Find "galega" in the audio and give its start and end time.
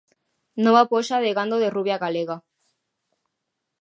2.03-2.37